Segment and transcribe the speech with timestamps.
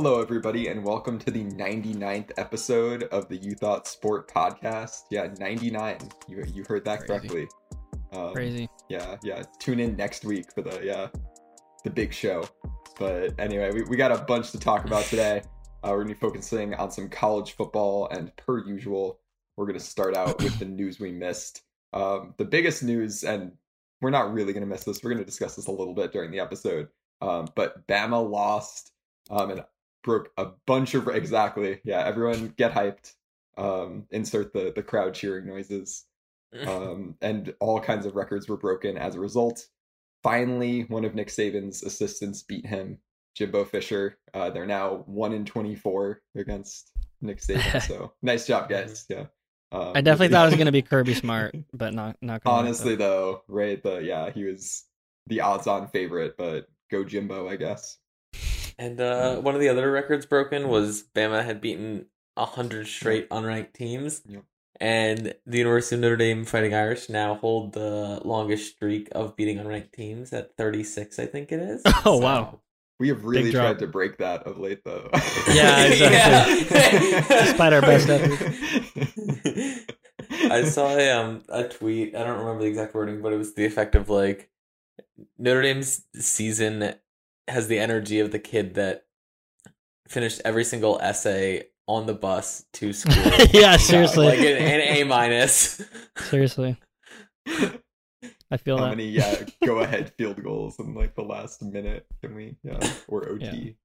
[0.00, 5.06] Hello, everybody, and welcome to the 99th episode of the You Thought Sport podcast.
[5.10, 5.98] Yeah, 99.
[6.28, 7.08] You, you heard that Crazy.
[7.08, 7.48] correctly.
[8.12, 8.68] Um, Crazy.
[8.88, 9.42] Yeah, yeah.
[9.58, 11.08] Tune in next week for the yeah
[11.82, 12.44] the big show.
[12.96, 15.42] But anyway, we, we got a bunch to talk about today.
[15.82, 19.20] Uh, we're gonna be focusing on some college football, and per usual,
[19.56, 21.62] we're gonna start out with the news we missed.
[21.92, 23.52] Um, the biggest news, and
[24.00, 25.02] we're not really gonna miss this.
[25.02, 26.88] We're gonna discuss this a little bit during the episode.
[27.20, 28.92] Um, but Bama lost
[29.30, 29.64] um, and
[30.02, 31.80] broke a bunch of exactly.
[31.84, 33.14] Yeah, everyone get hyped.
[33.56, 36.04] Um, insert the the crowd cheering noises
[36.66, 39.66] um, and all kinds of records were broken as a result.
[40.22, 42.98] Finally, one of Nick Saban's assistants beat him,
[43.34, 44.18] Jimbo Fisher.
[44.34, 46.90] Uh, they're now one in twenty-four against
[47.20, 47.82] Nick Saban.
[47.82, 49.06] So nice job, guys.
[49.08, 49.26] Yeah.
[49.70, 52.96] Um, I definitely thought it was gonna be Kirby Smart, but not not gonna Honestly,
[52.96, 53.82] though, right?
[53.82, 54.84] The yeah, he was
[55.26, 57.98] the odds-on favorite, but go Jimbo, I guess.
[58.78, 63.72] And uh, one of the other records broken was Bama had beaten hundred straight unranked
[63.72, 64.44] teams, Yep.
[64.80, 69.58] and the University of Notre Dame Fighting Irish now hold the longest streak of beating
[69.58, 71.18] unranked teams at thirty six.
[71.18, 71.82] I think it is.
[72.04, 72.60] Oh, wow.
[73.00, 73.64] We have really drop.
[73.64, 75.08] tried to break that of late, though.
[75.52, 76.76] Yeah, exactly.
[76.76, 77.44] Yeah.
[77.44, 79.84] Despite our best efforts.
[80.50, 82.14] I saw a um a tweet.
[82.14, 84.50] I don't remember the exact wording, but it was the effect of like
[85.38, 86.94] Notre Dame's season
[87.48, 89.04] has the energy of the kid that
[90.08, 93.14] finished every single essay on the bus to school.
[93.52, 95.82] yeah, seriously, like an, an A minus.
[96.16, 96.76] seriously.
[98.50, 98.96] I feel like How that.
[98.96, 103.28] many yeah go ahead field goals in like the last minute can we yeah or
[103.28, 103.76] OT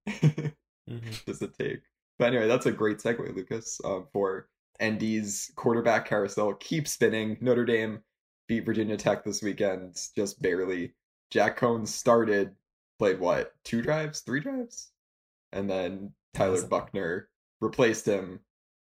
[0.89, 1.25] Mhm.
[1.25, 1.79] does it take?
[2.19, 4.49] But anyway, that's a great segue, Lucas, um, for
[4.81, 6.53] ND's quarterback carousel.
[6.55, 7.37] Keep spinning.
[7.39, 7.99] Notre Dame
[8.49, 10.93] beat Virginia Tech this weekend, just barely.
[11.31, 12.53] Jack Coan started,
[13.03, 14.89] played what, two drives, three drives?
[15.51, 16.69] And then Tyler Awesome.
[16.69, 17.27] Buchner
[17.59, 18.39] replaced him.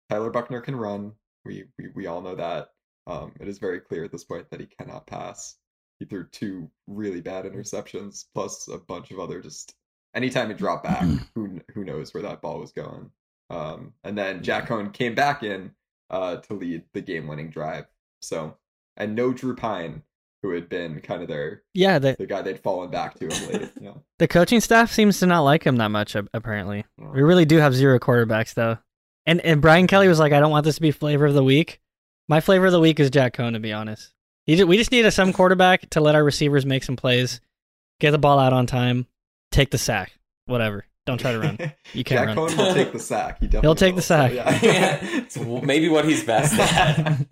[0.09, 1.12] Tyler Buchner can run.
[1.46, 2.69] We, we we all know that.
[3.06, 5.58] Um, it is very clear at this point that he cannot pass.
[6.00, 9.75] He threw two really bad interceptions, plus a bunch of other just
[10.16, 13.12] anytime he dropped back, who who knows where that ball was going.
[13.52, 15.72] Um, and then Jack Coan came back in
[16.09, 17.86] uh, to lead the game-winning drive.
[18.22, 18.58] So,
[18.98, 20.02] and no Drew Pine,
[20.41, 23.50] who had been kind of their Yeah, the the guy they'd fallen back to of
[23.50, 23.72] late.
[23.79, 24.03] You know?
[24.19, 26.16] the coaching staff seems to not like him that much.
[26.16, 27.11] ap- Apparently, oh.
[27.11, 28.77] we really do have zero quarterbacks though.
[29.25, 31.44] And and Brian Kelly was like, I don't want this to be flavor of the
[31.44, 31.79] week.
[32.27, 34.13] My flavor of the week is Jack Coan, to be honest.
[34.45, 37.41] He ju- we just need a some quarterback to let our receivers make some plays,
[38.00, 39.07] get the ball out on time,
[39.51, 40.13] take the sack,
[40.45, 40.85] whatever.
[41.09, 41.58] Don't try to run.
[41.94, 42.38] You can't Jack run.
[42.38, 43.40] Coan will take the sack.
[43.40, 44.02] He definitely He'll take the will.
[44.03, 44.31] So, sack.
[44.31, 44.59] yeah.
[44.62, 47.28] yeah, it's maybe what he's best at.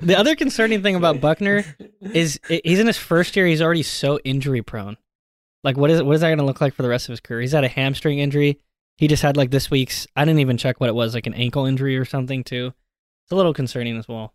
[0.00, 1.62] the other concerning thing about Buchner
[2.00, 3.46] is he's in his first year.
[3.46, 4.96] He's already so injury prone.
[5.62, 7.20] Like, what is what is that going to look like for the rest of his
[7.20, 7.42] career?
[7.42, 8.58] He's had a hamstring injury.
[8.96, 10.06] He just had like this week's.
[10.16, 12.72] I didn't even check what it was, like an ankle injury or something too.
[13.24, 14.32] It's a little concerning as well.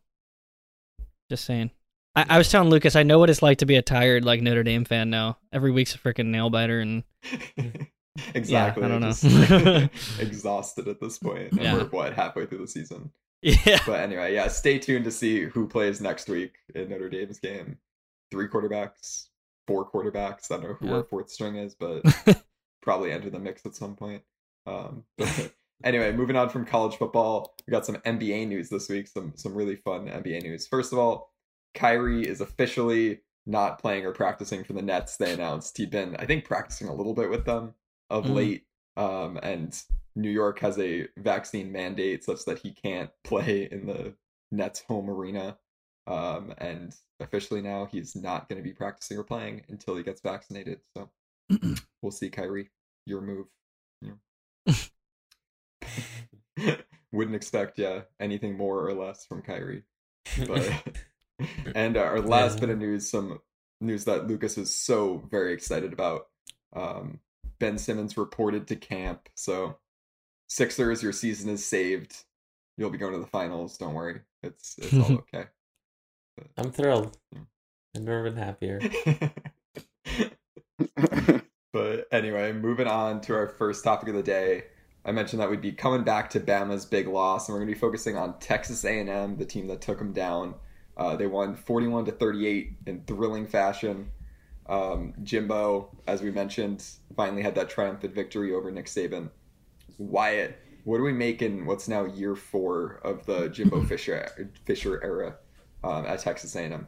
[1.28, 1.72] Just saying.
[2.16, 4.44] I, I was telling Lucas, I know what it's like to be a tired like
[4.44, 5.40] Notre Dame fan now.
[5.52, 7.04] Every week's a freaking nail biter, and
[8.36, 8.84] exactly.
[8.84, 9.12] I don't know.
[9.12, 9.24] Just
[10.20, 11.52] exhausted at this point.
[11.52, 11.74] And Yeah.
[11.74, 13.12] we're what halfway through the season.
[13.42, 17.40] yeah, But anyway, yeah, stay tuned to see who plays next week in Notre Dame's
[17.40, 17.78] game.
[18.32, 19.28] Three quarterbacks,
[19.68, 20.52] four quarterbacks.
[20.52, 20.94] I don't know who Yeah.
[20.96, 22.04] our fourth string is, but
[22.82, 24.24] probably enter the mix at some point.
[24.66, 25.52] Um, but
[25.84, 29.08] anyway, moving on from college football, we got some NBA news this week.
[29.08, 30.66] Some some really fun NBA news.
[30.68, 31.32] First of all,
[31.76, 35.18] Kyrie is officially not playing or practicing for the Nets.
[35.18, 37.76] They announced he'd been, I think, practicing a little bit with them
[38.10, 38.34] of Mm.
[38.36, 38.68] late.
[38.98, 39.78] Um, and
[40.16, 44.16] New York has a vaccine mandate such that he can't play in the
[44.52, 45.58] Nets home arena.
[46.08, 50.22] Um, and officially now he's not going to be practicing or playing until he gets
[50.22, 50.80] vaccinated.
[50.96, 51.10] So
[52.02, 52.70] we'll see, Kyrie,
[53.06, 53.48] your move.
[54.02, 54.20] You
[54.68, 54.74] know.
[57.12, 59.84] Wouldn't expect, yeah, anything more or less from Kyrie.
[60.48, 60.70] But
[61.76, 62.60] and our last Yeah.
[62.62, 63.40] bit of news, some
[63.82, 66.28] news that Lucas is so very excited about.
[66.74, 67.20] Um,
[67.60, 69.78] ben Simmons reported to camp, so
[70.48, 72.24] Sixers, your season is saved.
[72.78, 73.78] You'll be going to the finals.
[73.78, 75.46] Don't worry, it's it's all okay.
[76.58, 77.18] I'm thrilled.
[77.32, 77.40] Yeah.
[77.96, 78.82] I've never been happier.
[81.74, 84.66] but anyway, moving on to our first topic of the day.
[85.06, 87.76] I mentioned that we'd be coming back to Bama's big loss, and we're going to
[87.76, 90.56] be focusing on Texas A&M, the team that took them down.
[90.98, 94.12] Uh, they won 41 to 38 in thrilling fashion.
[94.68, 96.84] Um, Jimbo, as we mentioned,
[97.16, 99.30] finally had that triumphant victory over Nick Saban.
[99.98, 101.66] Wyatt, what are we making?
[101.66, 105.36] What's now year four of the Jimbo Fisher Fisher era
[105.84, 106.88] um, at Texas A&M?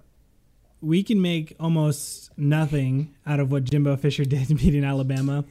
[0.79, 5.43] we can make almost nothing out of what Jimbo Fisher did beating Alabama.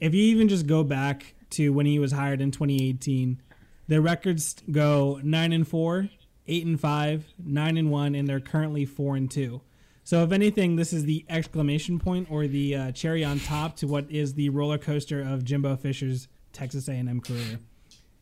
[0.00, 3.40] If you even just go back to when he was hired in 2018.
[3.88, 6.08] Their records go nine and four,
[6.46, 9.60] eight and five, nine and one, and they're currently four and two.
[10.04, 13.86] So if anything, this is the exclamation point or the uh, cherry on top to
[13.86, 17.60] what is the roller coaster of Jimbo Fisher's Texas A&M career.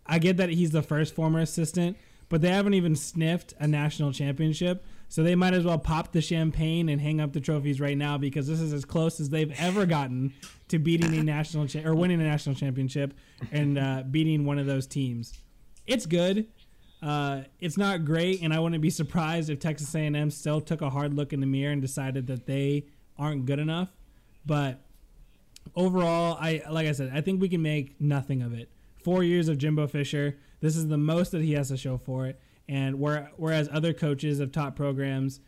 [0.06, 1.96] I get that he's the first former assistant,
[2.28, 4.84] but they haven't even sniffed a national championship.
[5.08, 8.16] So they might as well pop the champagne and hang up the trophies right now
[8.16, 10.32] because this is as close as they've ever gotten
[10.68, 13.14] to beating a national cha- or winning a national championship
[13.50, 15.32] and uh, beating one of those teams.
[15.86, 16.46] It's good.
[17.02, 20.90] Uh, it's not great, and I wouldn't be surprised if Texas A&M still took a
[20.90, 22.84] hard look in the mirror and decided that they
[23.18, 23.88] aren't good enough.
[24.44, 24.80] But
[25.74, 28.70] overall, I like I said, I think we can make nothing of it.
[29.02, 30.36] Four years of Jimbo Fisher.
[30.60, 32.38] This is the most that he has to show for it.
[32.68, 35.40] And where, whereas other coaches of top programs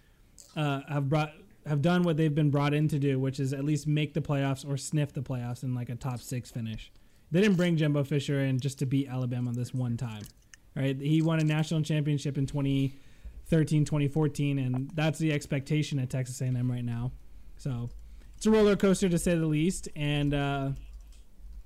[0.57, 1.33] uh, have brought
[1.67, 4.21] have done what they've been brought in to do, which is at least make the
[4.21, 6.91] playoffs or sniff the playoffs in like a top six finish.
[7.31, 10.25] They didn't bring Jimbo Fisher in just to beat Alabama this one time,
[10.75, 10.97] right?
[10.97, 16.71] He won a national championship in 2013, 2014, and that's the expectation at Texas A&M
[16.71, 17.13] right now.
[17.57, 17.91] So
[18.37, 20.71] it's a roller coaster to say the least, and uh,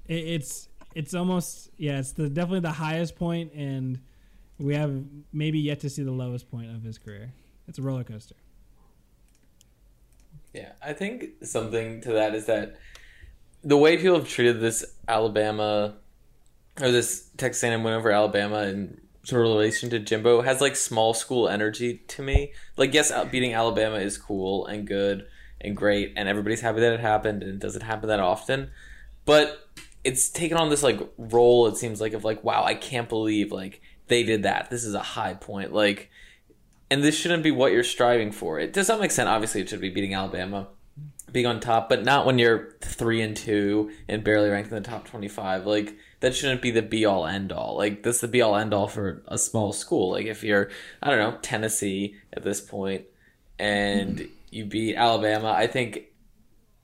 [0.06, 4.00] it, it's it's almost yeah, it's the definitely the highest point, and
[4.58, 7.32] we have maybe yet to see the lowest point of his career.
[7.68, 8.36] It's a roller coaster.
[10.52, 12.76] Yeah, I think something to that is that
[13.62, 15.96] the way people have treated this Alabama
[16.80, 20.76] or this Texas A&M win over Alabama in sort of relation to Jimbo has like
[20.76, 22.52] small school energy to me.
[22.76, 25.26] Like, yes, beating Alabama is cool and good
[25.60, 28.70] and great, and everybody's happy that it happened, and it doesn't happen that often.
[29.24, 29.68] But
[30.04, 31.66] it's taken on this like role.
[31.66, 34.70] It seems like of like, wow, I can't believe like they did that.
[34.70, 35.72] This is a high point.
[35.72, 36.10] Like,
[36.90, 38.60] and this shouldn't be what you're striving for.
[38.60, 40.68] It to some extent, obviously, it should be beating Alabama,
[41.32, 44.88] being on top, but not when you're three and two and barely ranked in the
[44.88, 45.66] top twenty-five.
[45.66, 47.76] Like that shouldn't be the be all end all.
[47.76, 50.12] Like this is the be all end all for a small school.
[50.12, 50.70] Like if you're,
[51.02, 53.04] I don't know, Tennessee at this point,
[53.58, 56.04] and you beat Alabama, I think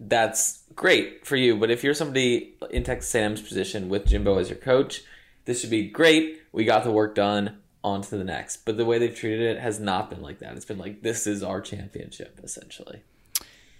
[0.01, 1.57] that's great for you.
[1.57, 5.03] But if you're somebody in Texas A&M's position with Jimbo as your coach,
[5.45, 6.41] this should be great.
[6.53, 7.59] We got the work done.
[7.85, 8.59] On to the next.
[8.59, 10.55] But the way they've treated it has not been like that.
[10.55, 13.03] It's been like this is our championship essentially.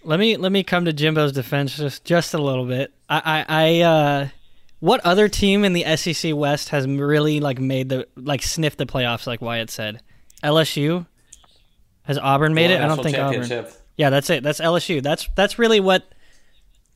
[0.03, 2.93] Let me let me come to Jimbo's defense just just a little bit.
[3.09, 4.29] I I, I uh,
[4.83, 8.85] what other team in the SEC West has really like made the like sniffed the
[8.85, 10.01] playoffs like Wyatt said?
[10.43, 11.07] LSU
[12.03, 12.85] has Auburn made Well, it?
[12.85, 13.67] I don't think Auburn.
[13.97, 14.43] Yeah, that's it.
[14.43, 15.01] That's LSU.
[15.01, 16.13] That's that's really what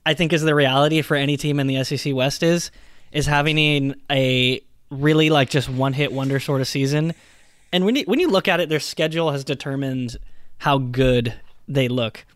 [0.05, 2.73] I think is the reality for any team in the SEC West is
[3.13, 4.61] is having a, a
[4.91, 7.15] really like just one hit wonder sort of season.
[7.73, 10.17] And when you when you look at it, their schedule has determined
[10.59, 11.35] how good
[11.69, 12.27] they look.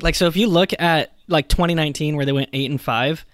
[0.00, 3.26] Like so, if you look at like 2019 where they went eight and five,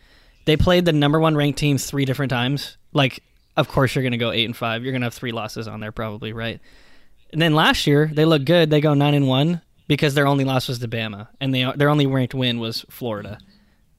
[0.46, 2.78] they played the number one ranked teams three different times.
[2.92, 3.22] Like,
[3.56, 4.82] of course you're gonna go eight and five.
[4.82, 6.60] You're gonna have three losses on there probably, right?
[7.32, 8.70] And then last year they look good.
[8.70, 11.90] They go nine and one because their only loss was to Bama, and they their
[11.90, 13.38] only ranked win was Florida.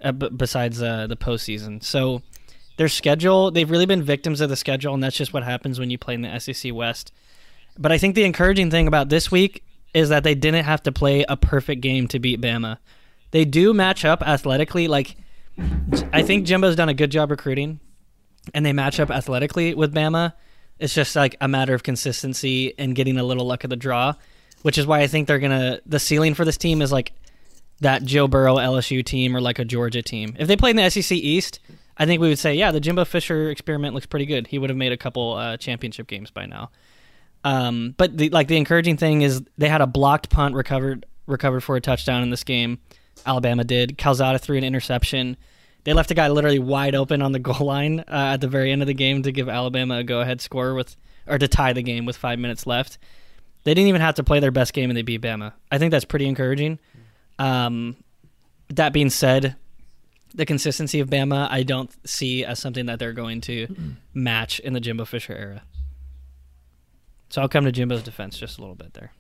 [0.03, 2.21] Uh, b- besides uh, the postseason, so
[2.77, 5.89] their schedule they've really been victims of the schedule, and that's just what happens when
[5.89, 7.11] you play in the SEC West.
[7.77, 10.91] But I think the encouraging thing about this week is that they didn't have to
[10.91, 12.77] play a perfect game to beat Bama.
[13.31, 14.87] They do match up athletically.
[14.87, 15.15] Like
[16.13, 17.79] I think Jimbo's done a good job recruiting,
[18.53, 20.33] and they match up athletically with Bama.
[20.79, 24.13] It's just like a matter of consistency and getting a little luck of the draw,
[24.61, 25.79] which is why I think they're gonna.
[25.85, 27.13] The ceiling for this team is like
[27.81, 30.35] that Joe Burrow LSU team or like a Georgia team.
[30.39, 31.59] If they played in the SEC East,
[31.97, 34.47] I think we would say, yeah, the Jimbo Fisher experiment looks pretty good.
[34.47, 36.71] He would have made a couple uh, championship games by now.
[37.43, 41.61] Um, but the, like the encouraging thing is they had a blocked punt recovered recovered
[41.61, 42.79] for a touchdown in this game.
[43.25, 43.97] Alabama did.
[43.97, 45.37] Calzada threw an interception.
[45.83, 48.71] They left a guy literally wide open on the goal line uh, at the very
[48.71, 50.95] end of the game to give Alabama a go ahead score with
[51.27, 52.97] or to tie the game with five minutes left.
[53.63, 55.53] They didn't even have to play their best game and they beat Bama.
[55.71, 56.79] I think that's pretty encouraging.
[57.37, 57.97] Um,
[58.69, 59.55] that being said,
[60.33, 63.67] the consistency of Bama I don't see as something that they're going to
[64.13, 65.63] match in the Jimbo Fisher era.
[67.29, 69.11] So I'll come to Jimbo's defense just a little bit there.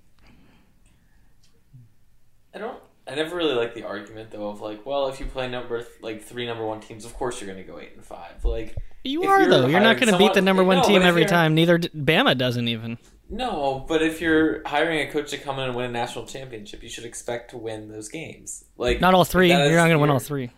[2.53, 2.79] I don't.
[3.09, 5.91] I never really like the argument though of like, well, if you play number th-
[6.01, 8.43] like three number one teams, of course you're going to go eight and five.
[8.43, 9.67] Like You are you're though.
[9.67, 11.55] You're not going to beat the number one No, team every time.
[11.55, 12.97] Neither d- Bama doesn't even.
[13.29, 16.83] no, but if you're hiring a coach to come in and win a national championship,
[16.83, 18.65] you should expect to win those games.
[18.77, 19.49] Like Not all three.
[19.49, 20.51] You're not going to win all three.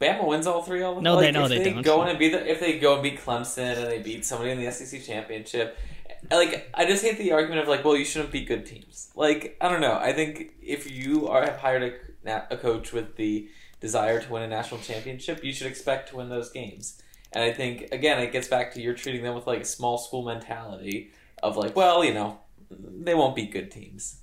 [0.00, 1.82] Bama wins all three all the No, like, they- no, they they don't.
[1.82, 4.50] Go in and beat the, if they go and beat Clemson and they beat somebody
[4.50, 5.78] in the SEC championship.
[6.30, 9.10] Like I just hate the argument of like, well, you shouldn't be good teams.
[9.14, 9.98] Like I don't know.
[9.98, 13.48] I think if you are have hired a, a coach with the
[13.80, 17.00] desire to win a national championship, you should expect to win those games.
[17.32, 19.98] And I think again, it gets back to you're treating them with like a small
[19.98, 24.20] school mentality of like, well, you know, they won't be good teams.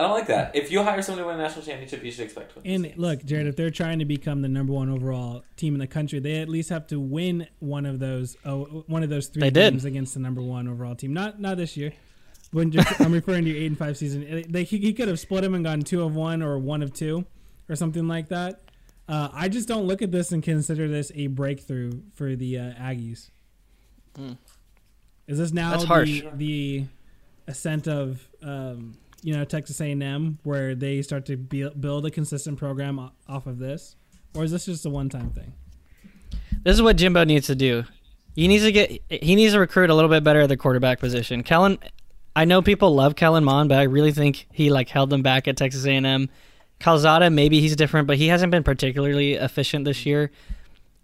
[0.00, 0.56] I don't like that.
[0.56, 2.64] If you hire someone to win a national championship, you should expect to win.
[2.64, 2.98] those And games.
[2.98, 6.18] look, Jared, if they're trying to become the number one overall team in the country,
[6.20, 9.50] they at least have to win one of those oh, one of those three They
[9.50, 9.72] did.
[9.74, 11.12] games against the number one overall team.
[11.12, 11.92] Not not this year.
[12.52, 15.20] When just, I'm referring to your eight and five season, they, he, he could have
[15.20, 17.24] split them and gone two of one or one of two,
[17.68, 18.62] or something like that.
[19.08, 22.62] Uh, I just don't look at this and consider this a breakthrough for the uh,
[22.80, 23.30] Aggies.
[25.26, 26.22] Is this now That's the, harsh.
[26.34, 26.86] the
[27.46, 33.10] ascent of um, you know Texas A&M where they start to build a consistent program
[33.28, 33.96] off of this,
[34.34, 35.52] or is this just a one-time thing?
[36.62, 37.84] This is what Jimbo needs to do.
[38.34, 41.00] He needs to get he needs to recruit a little bit better at the quarterback
[41.00, 41.42] position.
[41.42, 41.78] Kellen,
[42.36, 45.48] I know people love Kellen Mond, but I really think he like held them back
[45.48, 46.28] at Texas A&M.
[46.78, 50.30] Calzada, maybe he's different, but he hasn't been particularly efficient this year.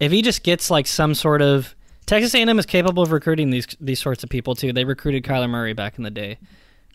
[0.01, 1.75] If he just gets like some sort of
[2.07, 4.73] Texas A&M is capable of recruiting these these sorts of people too.
[4.73, 6.39] They recruited Kyler Murray back in the day.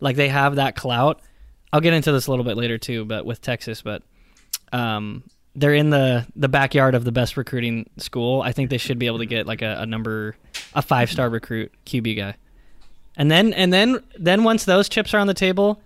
[0.01, 1.21] Like they have that clout.
[1.71, 4.03] I'll get into this a little bit later too, but with Texas, but
[4.73, 5.23] um,
[5.55, 8.41] they're in the the backyard of the best recruiting school.
[8.41, 10.35] I think they should be able to get like a, a number
[10.73, 12.35] a five star recruit QB guy,
[13.15, 15.81] and then and then then once those chips are on the table,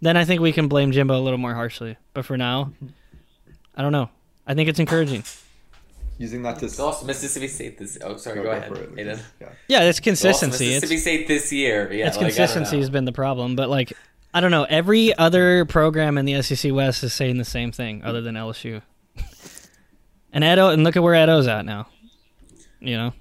[0.00, 1.96] then I think we can blame Jimbo a little more harshly.
[2.12, 2.72] But for now,
[3.74, 4.10] I don't know.
[4.46, 5.24] I think it's encouraging.
[6.18, 7.98] Using that to They lost Mississippi State this.
[8.02, 8.36] Oh, sorry.
[8.36, 9.06] No, go, go ahead, it, Aiden.
[9.06, 9.22] Lucas.
[9.40, 9.48] Yeah.
[9.48, 10.66] Yeah, it's They lost consistency.
[10.68, 11.92] Mississippi it's, State this year.
[11.92, 13.56] Yeah, it's like, consistency has been the problem.
[13.56, 13.92] But like,
[14.32, 14.64] I don't know.
[14.64, 18.82] Every other program in the SEC West is saying the same thing, other than LSU.
[20.32, 21.88] and Edo, and look at where Edo's at now.
[22.80, 23.12] You know.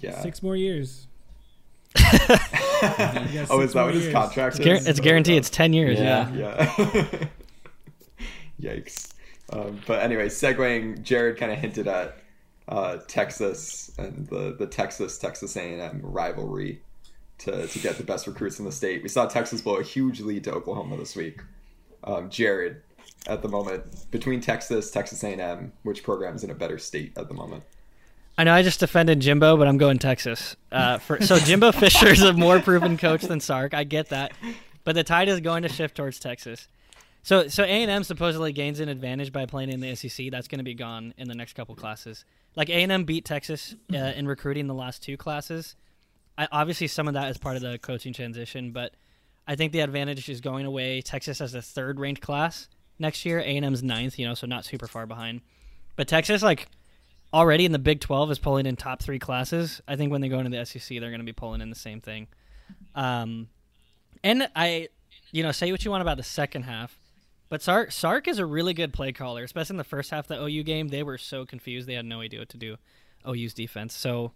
[0.00, 0.20] Yeah.
[0.20, 1.06] Six more years.
[1.98, 4.12] oh, is that what his years.
[4.14, 4.66] contract It's, is?
[4.66, 5.36] guar- it's guaranteed.
[5.36, 5.98] It's ten years.
[5.98, 6.30] Yeah.
[6.32, 6.72] Yeah.
[6.78, 7.28] Yeah.
[8.76, 9.11] Yikes.
[9.52, 12.18] Um, but anyway, segueing, Jared kind of hinted at
[12.68, 16.80] uh, Texas and the, the Texas Texas A&M rivalry
[17.38, 19.02] to, to get the best recruits in the state.
[19.02, 21.40] We saw Texas blow a huge lead to Oklahoma this week.
[22.04, 22.82] Um, Jared,
[23.26, 27.34] at the moment, between Texas, Texas A&M, which program's in a better state at the
[27.34, 27.64] moment?
[28.38, 30.56] I know I just defended Jimbo, but I'm going Texas.
[30.70, 33.74] Uh, for, so Jimbo Fisher is a more proven coach than Sark.
[33.74, 34.32] I get that,
[34.84, 36.66] but the tide is going to shift towards Texas.
[37.22, 40.30] So so A and M supposedly gains an advantage by playing in the SEC.
[40.30, 42.24] That's going to be gone in the next couple classes.
[42.56, 45.76] Like A and M beat Texas uh, in recruiting the last two classes.
[46.36, 48.94] I, obviously, some of that is part of the coaching transition, but
[49.46, 51.00] I think the advantage is going away.
[51.02, 53.38] Texas has a third ranked class next year.
[53.40, 55.42] A and M's ninth, you know, so not super far behind.
[55.96, 56.68] But Texas, like
[57.32, 59.80] already in the Big 12 is pulling in top three classes.
[59.86, 61.76] I think when they go into the SEC, they're going to be pulling in the
[61.76, 62.28] same thing.
[62.94, 63.48] Um,
[64.22, 64.88] and I,
[65.32, 66.98] you know, say what you want about the second half,
[67.52, 70.38] but Sark, Sark is a really good play caller, especially in the first half of
[70.38, 70.88] the OU game.
[70.88, 72.78] They were so confused; they had no idea what to do.
[73.28, 73.94] OU's defense.
[73.94, 74.32] So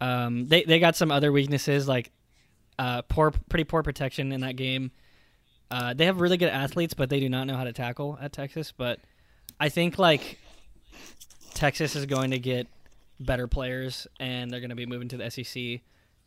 [0.00, 2.10] um, they they got some other weaknesses like
[2.76, 4.90] uh, poor, pretty poor protection in that game.
[5.70, 8.32] Uh, they have really good athletes, but they do not know how to tackle at
[8.32, 8.72] Texas.
[8.76, 8.98] But
[9.60, 10.40] I think like
[11.54, 12.66] Texas is going to get
[13.20, 15.82] better players, and they're going to be moving to the SEC,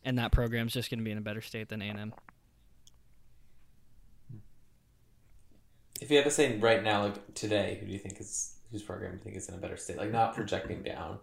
[0.06, 2.14] and that program's just going to be in a better state than A and M.
[6.02, 8.84] If you had to say right now, like today, who do you think is whose
[8.84, 9.98] program do you think is in a better state?
[9.98, 11.20] Like not projecting down.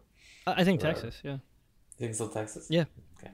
[0.47, 0.95] I I think Right.
[0.95, 1.33] Texas, yeah.
[1.33, 1.40] You
[1.99, 2.66] think still Texas?
[2.71, 2.85] Yeah.
[3.19, 3.31] Okay.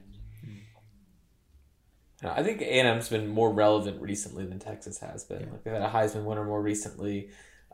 [2.23, 5.49] No, I think A and M's been more relevant recently than Texas has been.
[5.51, 7.29] Like they've had a Heisman winner more recently.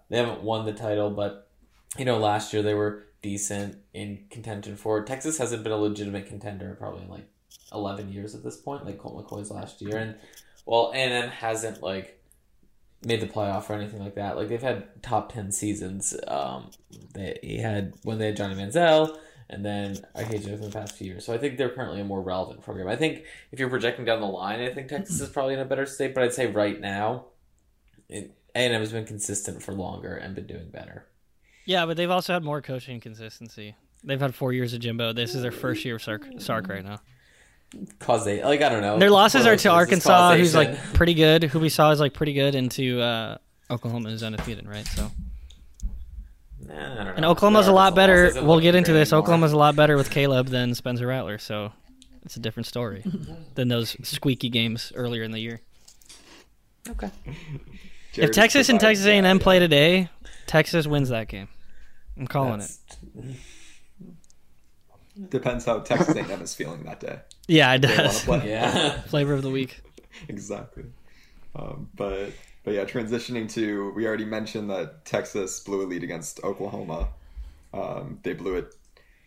[0.09, 1.49] They haven't won the title, but
[1.97, 4.99] you know, last year they were decent in contention for.
[4.99, 5.07] it.
[5.07, 7.27] Texas hasn't been a legitimate contender probably in like
[7.73, 10.15] eleven years at this point, like Colt McCoy's last year, and
[10.65, 12.16] well, A and M hasn't like
[13.05, 14.35] made the playoff or anything like that.
[14.35, 16.15] Like they've had top ten seasons.
[16.27, 16.71] Um,
[17.13, 19.17] they he had when they had Johnny Manziel,
[19.49, 21.25] and then Arcadia in the past few years.
[21.25, 22.87] So I think they're currently a more relevant program.
[22.87, 25.65] I think if you're projecting down the line, I think Texas is probably in a
[25.65, 26.13] better state.
[26.13, 27.25] But I'd say right now,
[28.09, 31.05] A and M has been consistent for longer and been doing better.
[31.65, 33.75] Yeah, but they've also had more coaching consistency.
[34.03, 35.13] They've had four years of Jimbo.
[35.13, 37.01] This is their first year of Sark, Sark right now.
[37.99, 38.97] Causation, like I don't know.
[38.97, 41.99] Their losses are to is this Arkansas, who's like pretty good, who we saw is
[41.99, 43.37] like pretty good, and to uh,
[43.69, 44.85] Oklahoma, who's undefeated, right?
[44.87, 45.11] So,
[46.65, 47.13] Nah, I don't know.
[47.17, 48.25] and Oklahoma's a lot better.
[48.27, 49.11] Arkansas We'll get into this.
[49.11, 49.23] anymore.
[49.23, 51.71] Oklahoma's a lot better with Caleb than Spencer Rattler, so
[52.23, 53.03] it's a different story
[53.55, 55.61] than those squeaky games earlier in the year.
[56.89, 57.11] okay.
[58.13, 60.09] Jared if Texas and Texas A&M play today,
[60.47, 61.47] Texas wins that game.
[62.17, 62.71] I'm calling it.
[65.17, 67.19] That's- Depends how Texas A&M is feeling that day.
[67.47, 68.23] Yeah, it They want to does.
[68.23, 68.49] play.
[68.49, 69.01] Yeah.
[69.07, 69.81] Flavor of the week.
[70.27, 70.85] exactly.
[71.55, 72.31] Um, but
[72.63, 77.09] but yeah, transitioning to we already mentioned that Texas blew a lead against Oklahoma.
[77.73, 78.75] Um, they blew it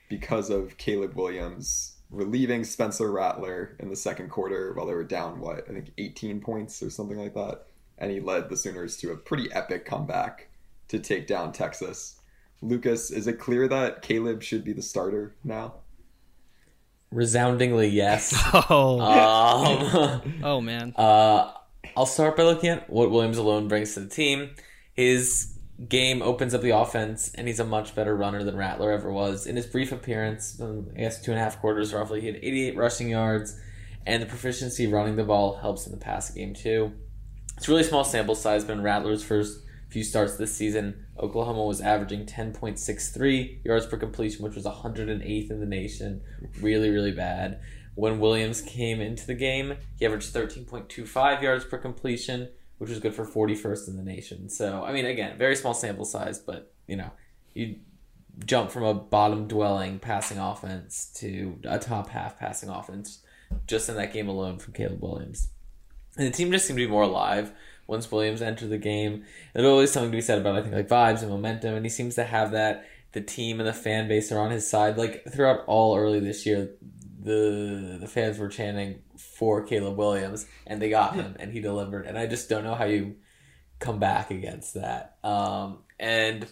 [0.09, 5.39] because of Caleb Williams relieving Spencer Rattler in the second quarter while they were down
[5.41, 7.63] what I think 18 points or something like that,
[7.99, 10.49] and he led the Sooners to a pretty epic comeback
[10.89, 12.17] to take down Texas.
[12.63, 15.75] Lucas, is it clear that Caleb should be the starter now?
[17.11, 18.35] Resoundingly yes.
[18.71, 20.95] Oh, um, oh man.
[20.97, 21.53] Uh,
[21.97, 24.51] I'll start by looking at what Williams alone brings to the team.
[24.93, 29.11] His game opens up the offense, and he's a much better runner than Rattler ever
[29.11, 29.47] was.
[29.47, 32.37] In his brief appearance, um, I guess two and a half quarters roughly, he had
[32.37, 33.59] 88 rushing yards,
[34.07, 36.93] and the proficiency running the ball helps in the passing game too.
[37.57, 41.65] It's a really small sample size, but in Rattler's first few starts this season, Oklahoma
[41.65, 46.23] was averaging 10.63 yards per completion, which was 108th in the nation.
[46.61, 47.61] Really, really bad.
[47.95, 52.49] When Williams came into the game, he averaged 13.25 yards per completion,
[52.79, 54.49] which was good for 41st in the nation.
[54.49, 57.11] So, I mean, again, very small sample size, but, you know,
[57.53, 57.77] you
[58.47, 63.23] jump from a bottom dwelling passing offense to a top half passing offense
[63.67, 65.49] just in that game alone from Caleb Williams.
[66.17, 67.53] And the team just seemed to be more alive
[67.87, 69.25] once Williams entered the game.
[69.53, 71.91] There's always something to be said about I think like vibes and momentum, and he
[71.91, 72.87] seems to have that.
[73.13, 74.97] The team and the fan base are on his side.
[74.97, 76.71] Like throughout all early this year,
[77.21, 82.07] the the fans were chanting for Caleb Williams, and they got him, and he delivered.
[82.07, 83.17] And I just don't know how you
[83.81, 85.17] come back against that.
[85.25, 86.47] Um, and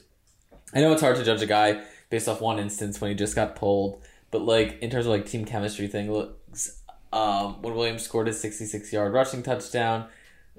[0.75, 3.37] I know it's hard to judge a guy based off one instance when he just
[3.37, 8.03] got pulled, but like in terms of like team chemistry thing, looks um, when Williams
[8.03, 10.09] scored his 66 yard rushing touchdown,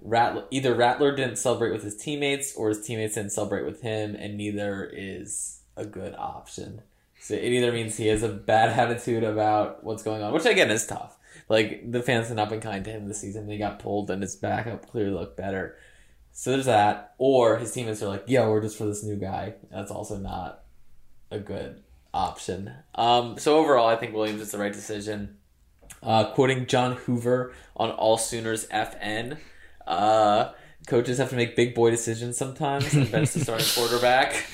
[0.02, 4.16] Rattler, either Rattler didn't celebrate with his teammates or his teammates didn't celebrate with him,
[4.16, 6.82] and neither is a good option.
[7.20, 10.72] So it either means he has a bad attitude about what's going on, which again
[10.72, 11.18] is tough.
[11.48, 13.48] Like the fans have not been kind to him this season.
[13.48, 15.78] They got pulled, and his backup clearly looked better.
[16.32, 17.16] So there's that.
[17.18, 20.64] Or his teammates are like, "Yo, we're just for this new guy." That's also not
[21.32, 22.72] a good option.
[22.96, 25.38] Um, so overall, I think Williams is the right decision.
[26.02, 29.38] Uh, quoting John Hoover on All Sooners FN.
[29.86, 30.52] Uh,
[30.88, 34.46] coaches have to make big boy decisions sometimes and bench the starting quarterback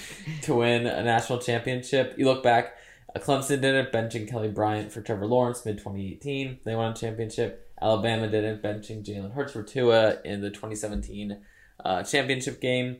[0.44, 2.16] to win a national championship.
[2.18, 2.76] You look back,
[3.16, 6.60] uh, Clemson did it, benching Kelly Bryant for Trevor Lawrence mid 2018.
[6.64, 7.72] They won a championship.
[7.82, 11.38] Alabama did it, benching Jalen Hurts for Tua in the 2017
[11.84, 12.98] uh, championship game.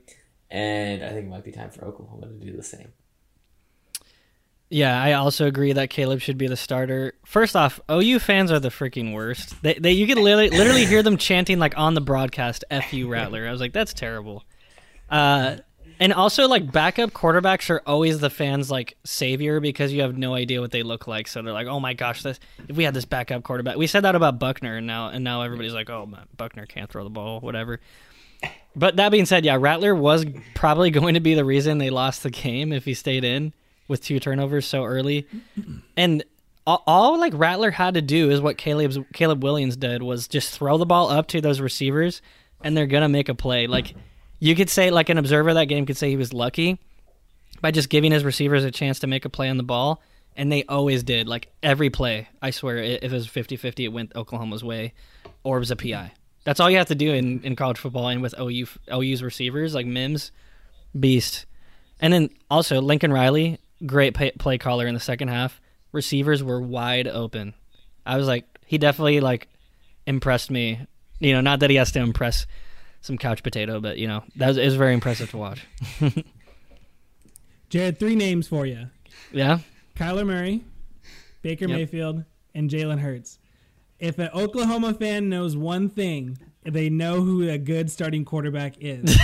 [0.52, 2.94] And I think it might be time for Oklahoma to do the same.
[4.76, 7.14] Yeah, I also agree that Caleb should be the starter.
[7.26, 9.56] First off, OU fans are the freaking worst.
[9.64, 13.08] They, they you could literally literally hear them chanting like on the broadcast "F you
[13.08, 14.44] Rattler." I was like, that's terrible.
[15.10, 15.60] Uh,
[15.98, 20.34] and also like backup quarterbacks are always the fans like savior because you have no
[20.34, 21.30] idea what they look like.
[21.30, 23.78] So they're like, oh my gosh, this if we had this backup quarterback.
[23.78, 26.90] We said that about Buchner, and now and now everybody's like, oh man, Buchner can't
[26.90, 27.80] throw the ball, whatever.
[28.76, 32.24] But that being said, yeah, Rattler was probably going to be the reason they lost
[32.24, 33.54] the game if he stayed in
[33.88, 35.28] with two turnovers so early.
[35.96, 36.24] And
[36.68, 40.58] all, all, like Rattler had to do is what Caleb's Caleb Williams did was just
[40.58, 42.22] throw the ball up to those receivers
[42.64, 43.68] and they're gonna make a play.
[43.68, 43.94] Like
[44.40, 46.80] you could say like an observer that game could say he was lucky
[47.62, 50.02] by just giving his receivers a chance to make a play on the ball.
[50.38, 51.28] And they always did.
[51.28, 54.94] Like every play, I swear, if it was 50 50, it went Oklahoma's way
[55.44, 56.12] or it was a PI.
[56.44, 59.74] That's all you have to do in, in college football and with OU OU's receivers
[59.74, 60.32] like Mims,
[61.00, 61.46] beast.
[62.00, 65.60] And then also Lincoln Riley, great pay, play caller in the second half.
[65.92, 67.54] Receivers were wide open.
[68.06, 69.48] I was like, he definitely like
[70.06, 70.86] impressed me.
[71.20, 72.46] You know, not that he has to impress
[73.02, 75.66] some couch potato, but you know, that was, it was very impressive to watch.
[77.70, 78.88] Jared, three names for you.
[79.32, 79.60] Yeah.
[79.96, 80.64] Kyler Murray,
[81.42, 81.78] Baker Yep.
[81.78, 83.40] Mayfield, and Jalen Hurts.
[84.00, 89.18] If an Oklahoma fan knows one thing, they know who a good starting quarterback is.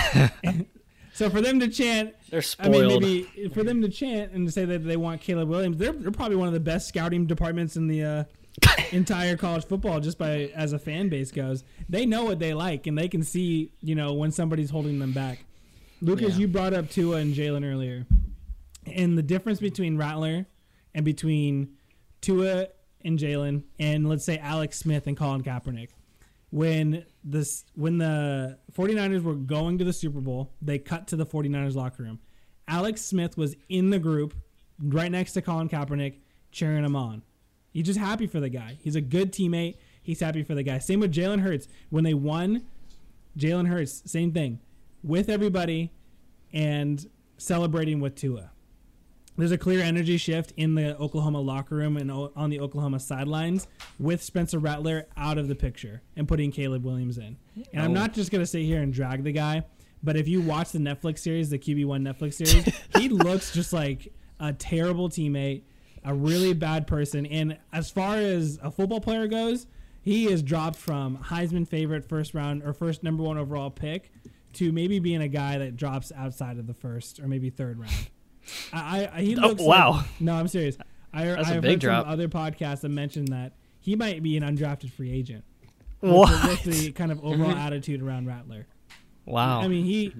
[1.22, 2.74] so for them to chant, They're spoiled.
[2.74, 3.00] I mean,
[3.36, 6.10] maybe for them to chant and to say that they want Caleb Williams, they're, they're
[6.10, 8.24] probably one of the best scouting departments in the uh,
[8.92, 11.64] entire college football, just by as a fan base goes.
[11.88, 15.12] They know what they like, and they can see, you know, when somebody's holding them
[15.12, 15.44] back.
[16.00, 16.40] Lucas, Yeah.
[16.40, 18.04] you brought up Tua and Jalen earlier,
[18.86, 20.46] and the difference between Rattler
[20.94, 21.76] and between
[22.20, 22.66] Tua
[23.04, 25.90] and Jalen, and let's say Alex Smith and Colin Kaepernick
[26.52, 31.24] when this when the 49ers were going to the Super Bowl, they cut to the
[31.26, 32.20] 49ers locker room.
[32.68, 34.34] Alex Smith was in the group
[34.78, 36.16] right next to Colin Kaepernick
[36.52, 37.22] cheering him on.
[37.72, 38.76] He's just happy for the guy.
[38.82, 39.76] He's a good teammate.
[40.02, 40.78] He's happy for the guy.
[40.78, 41.68] Same with Jalen Hurts.
[41.88, 42.64] When they won,
[43.38, 44.60] Jalen Hurts, same thing.
[45.02, 45.90] With everybody
[46.52, 48.51] and celebrating with Tua.
[49.38, 53.66] There's a clear energy shift in the Oklahoma locker room and on the Oklahoma sidelines
[53.98, 57.36] with Spencer Rattler out of the picture and putting Caleb Williams in.
[57.72, 57.94] And I'm Oh.
[57.94, 59.62] not just gonna sit here and drag the guy,
[60.02, 62.64] but if you watch the Netflix series, the QB one Netflix series,
[62.98, 65.62] he looks just like a terrible teammate,
[66.04, 67.24] a really bad person.
[67.24, 69.66] And as far as a football player goes,
[70.02, 74.12] he is dropped from Heisman favorite first round or first number one overall pick
[74.54, 78.08] to maybe being a guy that drops outside of the first or maybe third round.
[78.72, 79.90] I, I he Oh, looks wow.
[79.92, 80.76] like- no, I'm serious.
[81.12, 82.04] I, That's a I've big heard drop.
[82.04, 85.44] from other podcasts that mentioned that he might be an undrafted free agent.
[86.00, 86.62] with the- What?
[86.64, 88.66] The kind of overall attitude around Rattler.
[89.26, 89.60] Wow.
[89.60, 90.12] I mean, he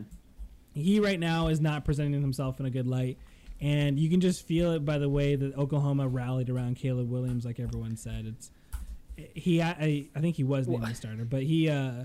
[0.75, 3.19] he right now is not presenting himself in a good light,
[3.61, 7.45] and you can just feel it by the way that Oklahoma rallied around Caleb Williams,
[7.45, 8.27] like everyone said.
[8.27, 8.51] It's
[9.35, 9.61] he.
[9.61, 11.69] I, I think he was named the starter, but he.
[11.69, 12.05] uh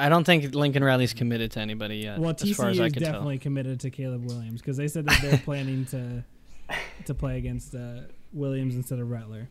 [0.00, 2.18] I don't think Lincoln Riley's committed to anybody yet.
[2.18, 4.88] Well, as far as TCU I is can definitely committed to Caleb Williams because they
[4.88, 6.24] said that they're planning to
[7.06, 9.48] to play against uh, Williams instead of Rattler.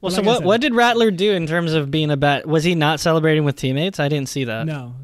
[0.00, 2.46] Well, But so what said- what did Rattler do in terms of being a bat?
[2.46, 3.98] Was he not celebrating with teammates?
[4.00, 4.66] I didn't see that.
[4.66, 4.94] no,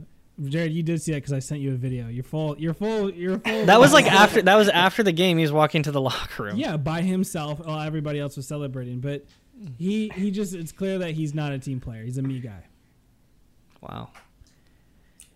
[0.43, 2.09] Jared, you did see that because I sent you a video.
[2.09, 2.59] You're full.
[2.59, 3.11] You're full.
[3.13, 3.67] You're full.
[3.67, 5.37] That was like after that was after the game.
[5.37, 6.57] He was walking to the locker room.
[6.57, 9.01] Yeah, by himself while everybody else was celebrating.
[9.01, 9.27] But
[9.79, 12.03] he he just it's clear that he's not a team player.
[12.05, 12.65] He's a me guy.
[13.83, 14.11] Wow.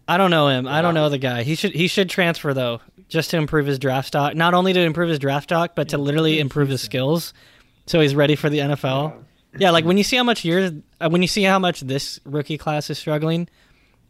[0.07, 0.67] I don't know him.
[0.67, 1.43] I don't know the guy.
[1.43, 4.35] He should he should transfer though, just to improve his draft stock.
[4.35, 7.33] Not only to improve his draft stock, but to literally improve his skills,
[7.87, 9.25] so he's ready for the NFL.
[9.57, 12.21] Yeah, like when you see how much years, uh, when you see how much this
[12.25, 13.49] rookie class is struggling,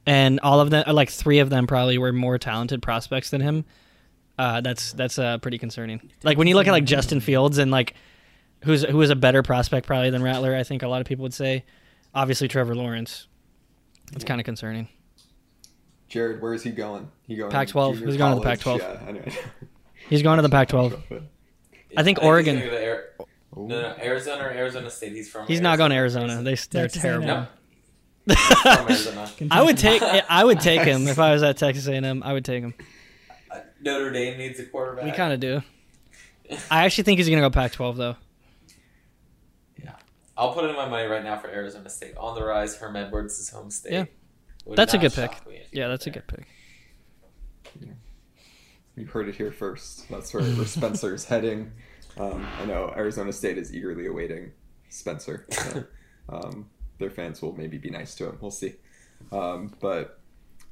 [0.06, 3.40] and all of them, uh, like three of them, probably were more talented prospects than
[3.40, 3.64] him.
[4.38, 6.10] Uh, that's that's uh, pretty concerning.
[6.24, 7.94] Like when you look at like Justin Fields and like
[8.64, 10.56] who's who is a better prospect probably than Rattler.
[10.56, 11.64] I think a lot of people would say,
[12.14, 13.28] obviously Trevor Lawrence.
[14.12, 14.88] It's kind of concerning.
[16.14, 17.10] Jared, where is he going?
[17.26, 17.94] He going Pac-12.
[17.94, 18.44] junior He's going to the?
[18.46, 18.78] Pac-12.
[18.78, 19.32] Yeah, anyway.
[20.08, 21.26] He's going to the Pac-12.
[21.96, 22.54] I think Oregon.
[22.54, 23.04] gonna go to Ar-
[23.56, 25.10] no, no, Arizona or Arizona State.
[25.10, 25.48] He's from.
[25.48, 26.36] He's not going to Arizona.
[26.36, 27.28] They they're Texas terrible.
[27.28, 27.46] A&M.
[28.28, 29.30] No, he's from Arizona.
[29.50, 32.22] I would take I would take him if I was at Texas A&M.
[32.22, 32.74] I would take him.
[33.50, 35.06] Uh, Notre Dame needs a quarterback.
[35.06, 35.62] We kind of do.
[36.70, 38.16] I actually think he's going to go Pac-12 though.
[39.82, 39.96] Yeah,
[40.36, 42.76] I'll put in my money right now for Arizona State on the rise.
[42.76, 43.92] Herm Edwards is home state.
[43.92, 44.04] Yeah.
[44.64, 45.30] Would That's a good pick.
[45.46, 46.46] me if he Yeah, went that's a good pick.
[48.96, 50.08] You heard it here first.
[50.08, 51.72] That's where, where Spencer's heading.
[52.16, 54.52] Um, I know Arizona State is eagerly awaiting
[54.88, 55.46] Spencer.
[55.50, 55.84] So,
[56.28, 58.38] um, their fans will maybe be nice to him.
[58.40, 58.74] We'll see.
[59.32, 60.20] Um, but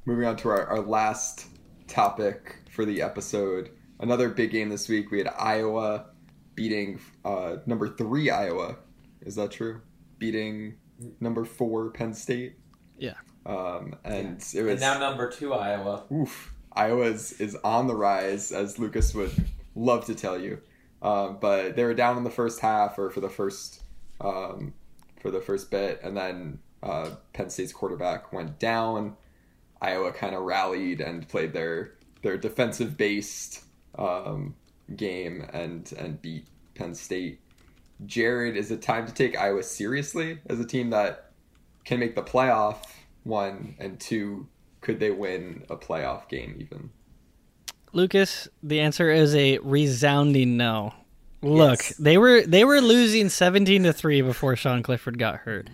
[0.05, 1.47] moving on to our, our last
[1.87, 3.71] topic for the episode.
[3.99, 5.11] Another big game this week.
[5.11, 6.05] We had Iowa
[6.55, 8.77] beating uh, number three Iowa.
[9.21, 9.81] Is that true?
[10.17, 10.75] Beating
[11.19, 12.55] number four Penn State.
[12.97, 13.15] Yeah.
[13.45, 16.03] Um, and it And was now number two Iowa.
[16.11, 16.53] Oof.
[16.71, 19.31] Iowa is, is on the rise, as Lucas would
[19.75, 20.59] love to tell you.
[21.01, 23.83] Um, but they were down in the first half, or for the first
[24.21, 24.73] um,
[25.21, 29.15] for the first bit, and then uh, Penn State's quarterback went down.
[29.81, 33.65] Iowa kind of rallied and played their their defensive based
[33.97, 34.55] um,
[34.95, 37.41] game and and beat Penn State.
[38.05, 41.31] Jared, is it time to take Iowa seriously as a team that
[41.85, 42.77] can make the playoff?
[43.23, 44.47] One and two,
[44.81, 46.89] could they win a playoff game even?
[47.93, 50.93] Lucas, the answer is a resounding no.
[51.41, 51.97] Look, Yes.
[51.97, 55.69] they were they were losing 17 to 3 before Sean Clifford got hurt.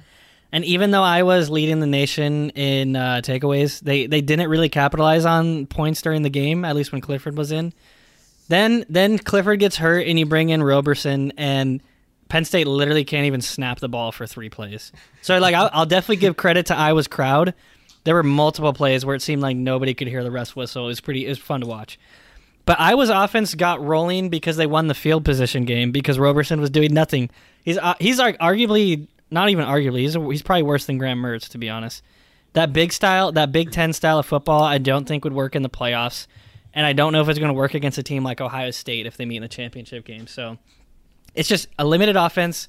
[0.52, 4.68] And even though I was leading the nation in uh, takeaways, they, they didn't really
[4.70, 7.72] capitalize on points during the game, at least when Clifford was in.
[8.48, 11.82] Then then Clifford gets hurt and you bring in Roberson and
[12.30, 14.92] Penn State literally can't even snap the ball for three plays.
[15.22, 17.54] So like I'll, I'll definitely give credit to Iowa's crowd.
[18.06, 20.86] There were multiple plays where it seemed like nobody could hear the rest whistle.
[20.86, 22.00] It was pretty it was fun to watch.
[22.66, 26.70] But Iowa's offense got rolling because they won the field position game because Roberson was
[26.70, 27.32] doing nothing.
[27.64, 31.58] He's uh, he's arguably not even arguably he's he's probably worse than Graham Mertz to
[31.58, 32.04] be honest.
[32.54, 35.62] That big style, that Big Ten style of football, I don't think would work in
[35.62, 36.26] the playoffs,
[36.74, 39.06] and I don't know if it's going to work against a team like Ohio State
[39.06, 40.26] if they meet in the championship game.
[40.26, 40.58] So
[41.40, 42.68] it's just a limited offense.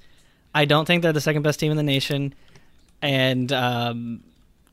[0.54, 2.32] I don't think they're the second best team in the nation,
[3.02, 4.22] and um,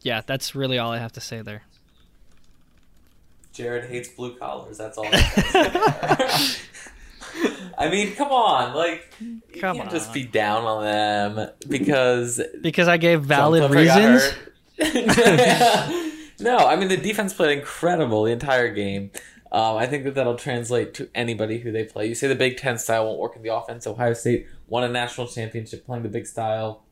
[0.04, 1.64] yeah, that's really all I have to say there.
[3.54, 4.78] Jared hates blue collars.
[4.78, 5.08] That's all.
[5.12, 6.60] I have to say.
[7.78, 12.88] I mean, come on, like you Come can't just be down on them because Because
[12.88, 14.32] I gave valid John Clifford got
[14.80, 16.34] reasons.
[16.40, 19.10] no, I mean the defense played incredible the entire game.
[19.52, 22.08] Um, I think that that'll translate to anybody who they play.
[22.08, 23.88] You say the Big Ten style won't work in the offense.
[23.88, 26.84] Ohio State won a national championship playing the big style,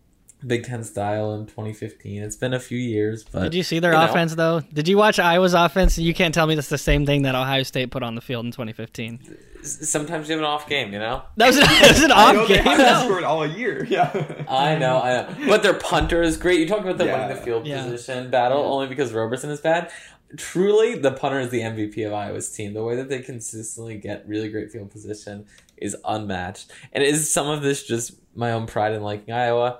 [0.45, 2.21] Big Ten style in 2015.
[2.21, 4.05] It's been a few years, but Did you see their you know.
[4.05, 4.61] offense though?
[4.61, 5.97] Did you watch Iowa's offense?
[5.97, 8.45] You can't tell me that's the same thing that Ohio State put on the field
[8.45, 9.37] in 2015.
[9.63, 11.23] sometimes you have an off game, you know.
[11.37, 12.63] That was, that was an I know off they game.
[12.63, 13.03] haven't No.
[13.05, 13.83] scored all year.
[13.89, 14.11] Yeah.
[14.47, 15.47] I know, I know.
[15.49, 16.59] But their punter is great.
[16.59, 17.21] You talk about them Yeah.
[17.27, 17.83] winning the field Yeah.
[17.83, 19.89] position battle only because Roberson is bad.
[20.37, 22.73] Truly, the punter is the MVP of Iowa's team.
[22.73, 25.45] The way that they consistently get really great field position
[25.77, 26.71] is unmatched.
[26.93, 29.79] And is some of this just my own pride in liking Iowa?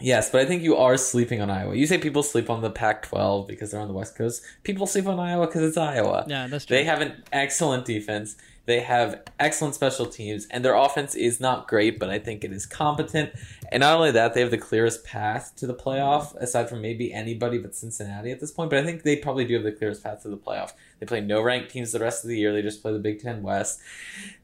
[0.00, 1.74] Yes, but I think you are sleeping on Iowa.
[1.74, 4.42] You say people sleep on the Pac 12 because they're on the West Coast.
[4.62, 6.24] People sleep on Iowa because it's Iowa.
[6.26, 6.76] Yeah, that's true.
[6.76, 8.36] They have an excellent defense.
[8.70, 12.52] They have excellent special teams, and their offense is not great, but I think it
[12.52, 13.32] is competent.
[13.72, 17.12] And not only that, they have the clearest path to the playoff, aside from maybe
[17.12, 18.70] anybody but Cincinnati at this point.
[18.70, 20.74] But I think they probably do have the clearest path to the playoff.
[21.00, 22.52] They play no ranked teams the rest of the year.
[22.52, 23.80] They just play the Big Ten West.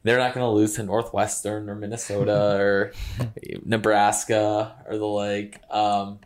[0.02, 2.92] They're not going to lose to Northwestern or Minnesota or
[3.64, 5.62] Nebraska or the like.
[5.70, 6.18] Um,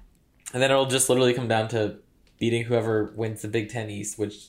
[0.55, 1.99] and then it'll just literally come down to
[2.39, 4.49] beating whoever wins the Big Ten East, which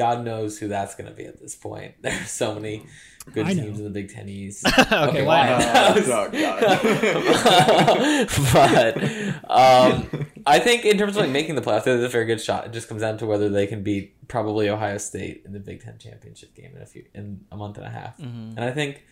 [0.00, 1.94] God knows who that's going to be at this point.
[2.00, 2.86] There are so many
[3.34, 3.64] good I know.
[3.64, 4.66] teams in the Big Ten East.
[4.78, 5.50] okay, why?
[5.50, 5.94] wow.
[5.94, 6.32] not?
[6.32, 8.96] Oh, but
[9.50, 12.64] um, I think in terms of like making the playoffs, there's a very good shot.
[12.64, 15.82] It just comes down to whether they can beat probably Ohio State in the Big
[15.82, 18.16] Ten championship game in a few in a month and a half.
[18.18, 18.56] Mhm.
[18.56, 19.04] And I think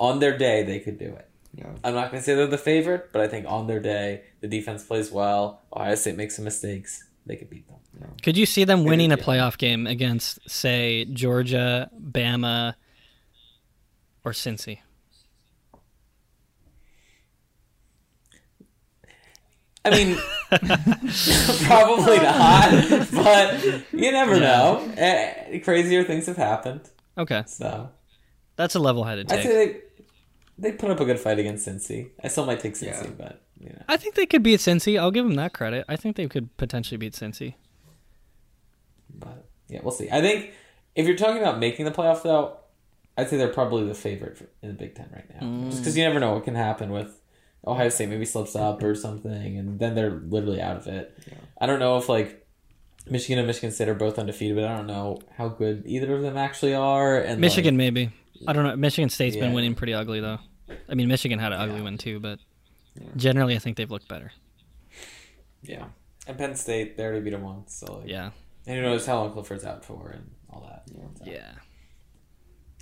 [0.00, 1.28] on their day they could do it.
[1.54, 1.70] Yeah.
[1.84, 4.48] I'm not going to say they're the favorite, but I think on their day the
[4.48, 5.62] defense plays well.
[5.72, 7.04] Ohio State makes some mistakes.
[7.26, 7.78] They could beat them.
[8.22, 12.74] Could you see them winning a playoff game against, say, Georgia, Bama,
[14.24, 14.78] or Cincy?
[19.86, 20.16] I mean,
[21.66, 24.90] probably not, but you never know.
[24.96, 26.80] Eh, crazier things have happened.
[27.18, 27.90] Okay, So
[28.56, 29.44] that's a level-headed I'd take.
[29.44, 29.80] say they
[30.70, 32.10] they put up a good fight against Cincy.
[32.22, 33.10] I still might take Cincy, Yeah.
[33.16, 33.82] but know.
[33.88, 34.98] I think they could beat Cincy.
[34.98, 35.84] I'll give them that credit.
[35.88, 37.54] I think they could potentially beat Cincy.
[39.14, 40.10] But yeah, we'll see.
[40.10, 40.52] I think
[40.94, 42.58] if you're talking about making the playoff, though,
[43.16, 45.68] I'd say they're probably the favorite in the Big Ten right now.
[45.70, 45.98] Just because mm.
[45.98, 47.20] you never know what can happen with
[47.66, 51.16] Ohio State maybe slips up or something, and then they're literally out of it.
[51.26, 51.34] Yeah.
[51.60, 52.46] I don't know if like
[53.08, 56.22] Michigan and Michigan State are both undefeated, but I don't know how good either of
[56.22, 57.18] them actually are.
[57.18, 58.10] And Michigan, like, maybe.
[58.46, 58.76] I don't know.
[58.76, 60.38] Michigan State's been winning pretty ugly though.
[60.88, 62.38] I mean, Michigan had an ugly win too, but
[62.96, 63.08] Yeah.
[63.16, 64.32] generally, I think they've looked better.
[65.62, 65.86] yeah,
[66.26, 68.30] and Penn State they already beat them once, so like, Yeah,
[68.66, 70.84] and who knows how long Clifford's out for and all that.
[71.18, 71.24] So.
[71.30, 71.52] yeah.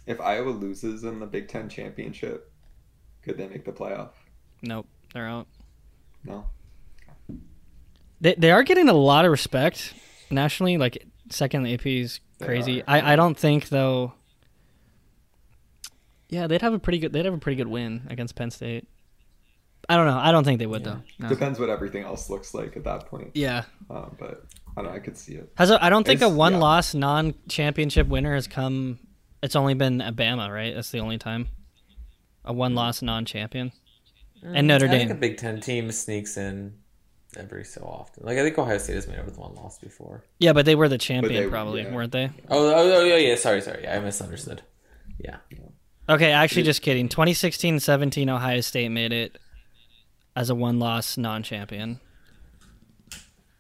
[0.07, 2.53] If Iowa loses in the Big Ten championship,
[3.23, 4.11] could they make the playoff?
[4.61, 5.47] Nope, they're out.
[6.25, 6.47] No.
[8.21, 9.95] They they are getting a lot of respect
[10.31, 10.77] nationally.
[10.77, 12.83] Like second the AP is crazy.
[12.87, 14.13] I I don't think though.
[16.29, 17.13] Yeah, they'd have a pretty good.
[17.13, 18.87] They'd have a pretty good win against Penn State.
[19.89, 20.19] I don't know.
[20.19, 20.93] I don't think they would Yeah.
[21.19, 21.25] though.
[21.25, 21.29] No.
[21.29, 23.31] Depends what everything else looks like at that point.
[23.35, 24.45] Yeah, Uh, but
[24.77, 24.97] I don't know.
[24.97, 25.53] I could see it.
[25.57, 26.59] has a, I don't think a It's- one yeah.
[26.59, 28.99] loss non championship winner has come.
[29.43, 30.75] It's only been Alabama, right?
[30.75, 31.49] That's the only time.
[32.45, 33.73] A one loss non champion.
[34.45, 35.17] And Notre I think Dame.
[35.17, 36.75] a Big Ten team sneaks in
[37.37, 38.25] every so often.
[38.27, 40.25] Like I think Ohio State has made it with one loss before.
[40.39, 41.93] Yeah, but they were the champion, they- probably, yeah.
[41.95, 42.31] weren't they?
[42.49, 43.35] Oh, oh, oh, yeah, yeah.
[43.37, 43.87] Sorry, sorry.
[43.89, 44.63] I misunderstood.
[45.19, 45.37] Yeah.
[46.09, 47.09] Okay, actually, just kidding.
[47.09, 49.39] 2016 17, Ohio State made it
[50.35, 52.01] as a one loss non champion.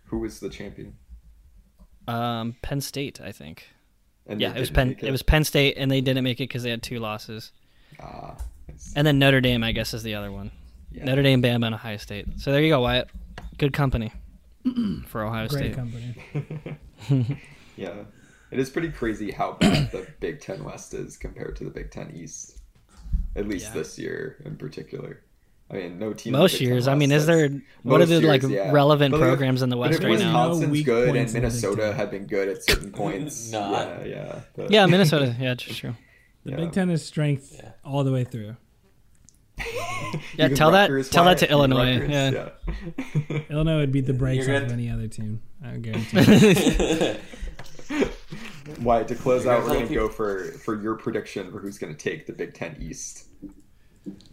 [0.07, 0.95] Who was the champion?
[2.07, 3.69] Um, Penn State, I think.
[4.27, 4.89] And Yeah, it was Penn.
[4.89, 5.11] make It.
[5.11, 7.53] was Penn State, and they didn't make it because they had two losses.
[8.01, 8.37] Ah,
[8.97, 10.51] And then Notre Dame, I guess, is the other one.
[10.91, 11.05] yeah.
[11.05, 12.27] Notre Dame, Bama, and Ohio State.
[12.39, 13.09] So there you go, Wyatt.
[13.59, 14.13] Good company
[15.07, 15.75] for Ohio Great State.
[15.75, 16.79] company.
[17.77, 18.05] yeah.
[18.51, 21.91] It is pretty crazy how bad the Big Ten West is compared to the Big
[21.91, 22.59] Ten East.
[23.35, 23.75] At least Yeah.
[23.75, 25.23] this year in particular.
[25.73, 26.33] I mean, no team.
[26.35, 27.49] Most years, I mean, is there
[27.83, 28.71] what are most the like yeah.
[28.73, 30.49] relevant But, like, programs in the But West if right now?
[30.51, 31.93] Wisconsin's good and in the Big Minnesota Ten.
[31.95, 33.51] had been good at certain points.
[33.51, 34.07] Not.
[34.07, 34.41] Yeah, yeah.
[34.55, 35.35] but- Yeah, Minnesota.
[35.41, 35.95] Yeah, true.
[36.45, 36.57] The Yeah.
[36.57, 37.71] Big Ten is strength Yeah.
[37.85, 38.57] all the way through.
[40.37, 42.51] Yeah, Even tell that- Rutgers, tell that to even Illinois, Rutgers,
[43.31, 43.39] yeah.
[43.49, 45.41] Illinois would beat the brakes off of any other team.
[45.65, 47.17] I guarantee.
[48.81, 51.79] Wyatt, to close You're out, we're gonna people- go for for your prediction for who's
[51.79, 53.29] gonna take the Big Ten East.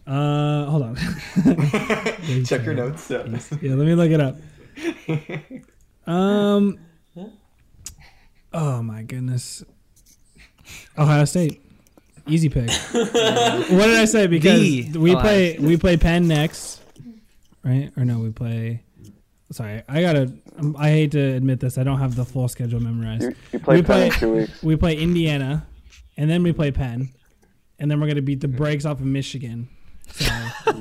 [0.06, 0.96] Uh, hold on.
[2.44, 3.10] Check your notes.
[3.10, 3.24] Yeah.
[3.62, 4.36] yeah, let me look it up.
[6.06, 6.78] Um.
[8.52, 9.62] Oh my goodness.
[10.98, 11.62] Ohio State,
[12.26, 12.70] easy pick.
[12.92, 13.12] what
[13.86, 14.26] did I say?
[14.26, 14.60] Because
[14.92, 16.80] The we Ohio play we play Penn next,
[17.62, 17.92] right?
[17.96, 18.82] Or no, we play.
[19.52, 20.32] Sorry, I gotta.
[20.58, 21.78] um, I hate to admit this.
[21.78, 23.22] I don't have the full schedule memorized.
[23.22, 24.62] You, you play We Penn in play- two weeks.
[24.62, 25.66] We play Indiana,
[26.16, 27.10] and then we play Penn,
[27.80, 28.56] and then we're gonna beat the mm-hmm.
[28.58, 29.68] brakes off of Michigan.
[30.12, 30.32] So,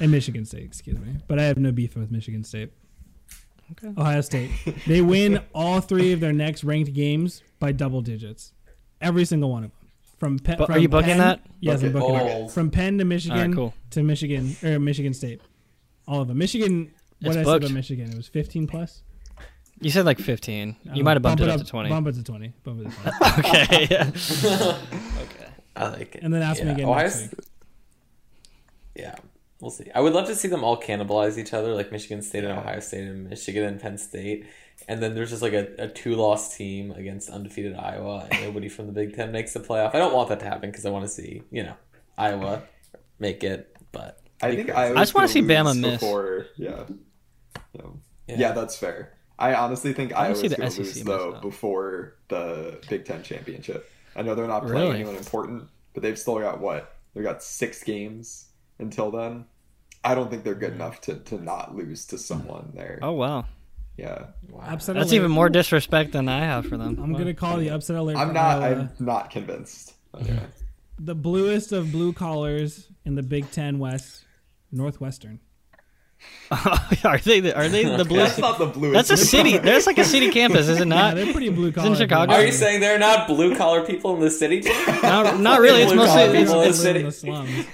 [0.00, 1.16] and Michigan State, excuse me.
[1.26, 2.70] But I have no beef with Michigan State.
[3.72, 3.92] Okay.
[3.98, 4.50] Ohio State.
[4.86, 8.52] They win all three of their next ranked games by double digits.
[9.00, 9.88] Every single one of them.
[10.18, 10.56] from Penn.
[10.58, 11.40] But are you booking that?
[11.60, 12.06] Yes, I'm Book it.
[12.06, 12.50] booking it.
[12.50, 13.74] From Penn to Michigan All right, cool.
[13.90, 15.40] to Michigan or Michigan State.
[16.06, 16.38] All of them.
[16.38, 16.92] Michigan.
[17.20, 17.64] What It's did I say booked.
[17.64, 18.10] about Michigan?
[18.10, 19.02] It was 15 plus.
[19.80, 20.76] You said like 15.
[20.88, 21.88] Oh, You uh, might have bumped bump it up, to 20.
[21.88, 22.52] Bump it to 20.
[22.62, 23.12] Bump it to
[23.42, 23.48] 20.
[23.48, 23.88] okay.
[23.90, 24.10] Yeah.
[25.22, 25.43] okay.
[25.76, 26.22] I like it.
[26.22, 27.40] and then ask me again Ohio next S- week.
[28.96, 29.14] Yeah,
[29.60, 29.90] we'll see.
[29.94, 32.80] I would love to see them all cannibalize each other, like Michigan State and Ohio
[32.80, 34.46] State and Michigan and Penn State.
[34.88, 38.68] And then there's just like a, a two loss team against undefeated Iowa, and nobody
[38.68, 39.94] from the Big Ten makes the playoff.
[39.94, 41.74] I don't want that to happen because I want to see, you know,
[42.18, 42.62] Iowa
[43.18, 43.74] make it.
[43.92, 46.00] But I think I I just wanna see Bama miss.
[46.00, 46.84] Before, yeah.
[47.76, 48.36] So, Yeah.
[48.38, 48.52] yeah.
[48.52, 49.12] that's fair.
[49.38, 51.40] I honestly think I wanna Iowa's see the going to SEC lose though though.
[51.40, 53.90] before the Big Ten championship.
[54.16, 54.94] I know they're not playing Really?
[55.00, 56.96] anyone important, but they've still got what?
[57.14, 58.46] They've got six games
[58.78, 59.46] until then.
[60.02, 60.76] I don't think they're good mm.
[60.76, 62.98] enough to, to not lose to someone there.
[63.02, 63.46] Oh wow.
[63.96, 64.64] Yeah, wow.
[64.66, 65.16] Upset That's alert.
[65.16, 66.98] even more disrespect than I have for them.
[67.00, 67.18] I'm Wow.
[67.18, 68.16] gonna call the upset alert.
[68.16, 68.62] I'm not.
[68.62, 68.90] Iowa.
[68.98, 69.92] I'm not convinced.
[70.18, 70.46] Anyway.
[70.96, 74.24] the bluest of blue collars in the Big Ten West,
[74.70, 75.40] Northwestern.
[77.04, 78.18] are they the, are they the blue?
[78.18, 79.08] That's not the bluest.
[79.08, 79.56] That's a city.
[79.58, 81.14] That's like a city campus, is it Yeah, not?
[81.16, 81.88] they're pretty blue collar.
[81.88, 81.94] in.
[81.96, 82.32] Chicago?
[82.34, 84.60] Are you saying they're not blue collar people in the city?
[85.02, 85.82] Not, not really.
[85.82, 87.02] It's Blue collar mostly people in the live in city.
[87.02, 87.66] the slums?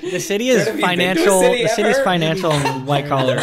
[0.00, 1.40] the city is Have you been to a financial.
[1.40, 2.04] city The city's ever?
[2.04, 3.36] financial and white collar.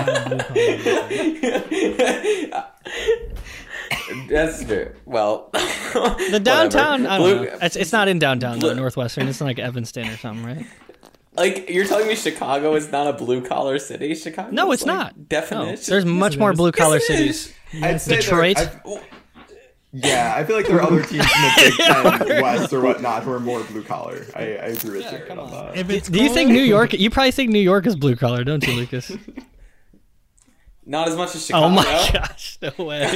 [4.28, 4.92] That's true.
[5.06, 7.06] Well, The downtown.
[7.06, 7.58] I don't Blue, know.
[7.62, 8.70] It's, it's not in downtown though.
[8.74, 9.28] Blue- Northwestern.
[9.28, 10.66] It's in like Evanston or something, right?
[11.40, 14.14] Like you're telling me Chicago is not a blue collar city?
[14.16, 14.52] Chicago?
[14.52, 15.52] No, it's like, not.
[15.52, 17.54] No, there's much more blue collar cities.
[17.74, 17.84] is.
[17.84, 18.58] I'd say there- Detroit?
[18.58, 19.02] I-
[19.92, 21.74] yeah, I feel like there are other teams in the Big
[22.28, 24.24] Ten West or whatnot who are more blue collar.
[24.36, 25.76] I, I agree with Yeah, Jared come on on.
[25.76, 26.04] that.
[26.12, 26.94] Do you think New York?
[26.94, 29.12] You probably think New York is blue collar, don't you, Lucas?
[30.90, 31.68] Not as much as Chicago.
[31.68, 33.08] Oh my gosh, no way.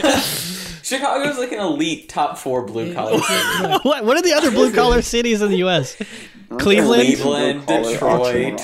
[0.83, 3.79] Chicago's like an elite top four blue collar city.
[3.81, 5.95] what, what are the other blue collar cities in the U.S.?
[6.59, 7.01] Cleveland?
[7.17, 8.61] Cleveland, Detroit.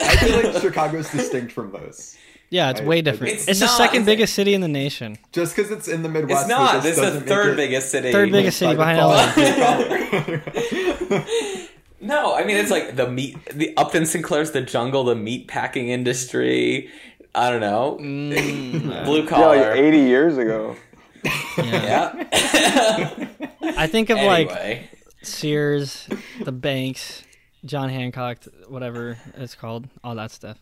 [0.00, 2.16] I feel like Chicago's distinct from those.
[2.48, 3.32] Yeah, it's I- way different.
[3.32, 5.18] It's It's, the second biggest city in the nation.
[5.32, 6.42] Just because it's in the Midwest.
[6.42, 6.84] It's not.
[6.84, 8.12] This is the third biggest city.
[8.12, 9.36] Third biggest city behind default
[11.10, 11.64] LA.
[12.00, 15.88] No, I mean it's like the meat, the Upton Sinclair's the jungle, the meat packing
[15.88, 16.90] industry.
[17.36, 19.56] I don't know, Mm, blue Yeah, collar.
[19.70, 20.74] like 80 years ago.
[21.58, 22.24] yeah.
[22.32, 23.28] yeah.
[23.76, 24.88] I think of like
[25.22, 26.08] Sears,
[26.42, 27.22] the banks,
[27.64, 30.56] John Hancock, whatever it's called, all that stuff.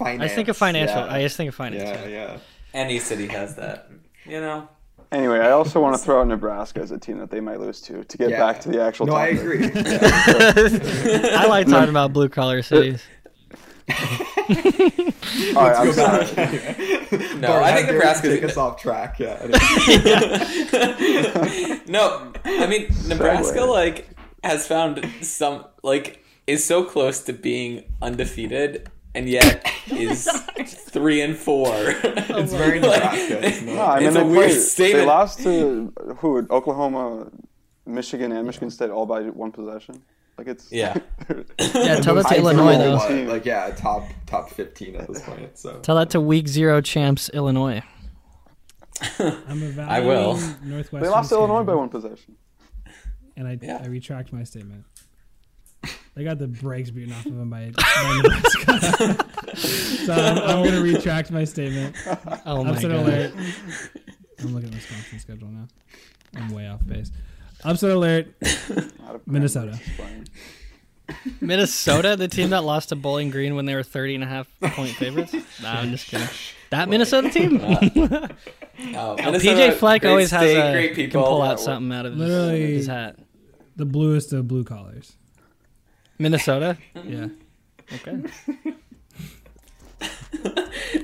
[0.00, 0.96] I just think of financial.
[0.96, 1.12] Yeah.
[1.12, 1.82] I just think of finance.
[1.84, 2.08] yeah, yeah.
[2.32, 2.38] yeah.
[2.74, 3.88] any city has that.
[4.26, 4.68] You know.
[5.12, 7.80] Anyway, I also want to throw out Nebraska as a team that they might lose
[7.82, 8.38] to to get Yeah.
[8.38, 9.70] back to the actual No, I agree.
[9.74, 13.02] I like talking about blue collar cities.
[15.56, 16.26] All right, I'm sorry.
[16.34, 16.78] back.
[17.36, 19.18] No, Bart, I think Nebraska you Nebraska's- take us off track.
[19.18, 19.46] Yeah.
[21.86, 23.68] no, I mean Nebraska Segue.
[23.68, 24.08] like
[24.44, 30.26] has found some like is so close to being undefeated and yet oh is
[30.66, 31.68] three and four.
[31.74, 33.46] It's very Nebraska.
[33.46, 35.02] It's No, I mean It's they, a weird played- statement.
[35.02, 36.46] They lost to who?
[36.50, 37.30] Oklahoma,
[37.86, 40.02] Michigan, and Michigan State all by one possession.
[40.42, 40.98] Like it's Yeah.
[41.74, 42.96] Yeah, tell that to Illinois though.
[42.96, 45.56] what, Like yeah, top top fifteen at this point.
[45.56, 47.80] So Tell that to week zero champs Illinois.
[49.20, 50.34] I'm I will.
[50.64, 52.34] Northwestern they lost to Illinois by one possession.
[53.36, 53.80] and I, Yeah.
[53.82, 54.84] I retract my statement.
[56.14, 59.56] They got the brakes beaten off of them by, by Nebraska.
[59.56, 61.96] so I'm, I'm going to retract my statement.
[62.44, 62.84] Oh my god.
[62.84, 63.32] alert.
[64.40, 65.68] I'm looking at the Wisconsin schedule now.
[66.36, 67.10] I'm way off base.
[67.64, 68.26] Upset alert.
[69.06, 69.78] Out of Minnesota.
[71.40, 74.48] Minnesota, the team that lost to Bowling Green when they were 30 and a half
[74.60, 75.34] point favorites?
[75.62, 76.26] Nah, I'm just kidding.
[76.70, 77.60] That Minnesota team?
[78.82, 82.06] Uh, oh, PJ Minnesota, Fleck always has state, a great can pull out something out
[82.06, 83.16] of his, Literally- his hat.
[83.76, 85.12] The bluest of blue collars.
[86.18, 86.78] Minnesota?
[87.04, 87.28] Yeah.
[87.94, 88.22] Okay.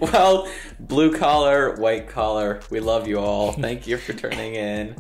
[0.01, 0.49] Well,
[0.81, 3.53] blue collar, white collar, we love you all.
[3.53, 4.97] Thank you for turning in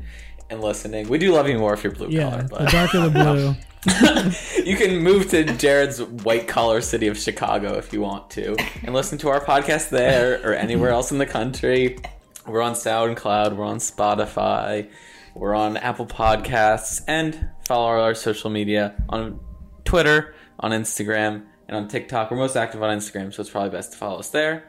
[0.50, 1.08] and listening.
[1.08, 2.30] We do love you more if you're blue Yeah.
[2.30, 3.54] collar, The but darker the blue.
[4.64, 8.92] you can move to Jared's white collar city of Chicago if you want to and
[8.94, 11.98] listen to our podcast there or anywhere else in the country.
[12.46, 14.90] We're on SoundCloud, we're on Spotify,
[15.34, 19.38] we're on Apple Podcasts, and follow our social media on
[19.84, 22.30] Twitter, on Instagram, and on TikTok.
[22.30, 24.64] We're most active on Instagram, so it's probably best to follow us there.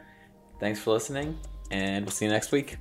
[0.60, 1.38] Thanks for listening,
[1.70, 2.76] and we'll see you next week.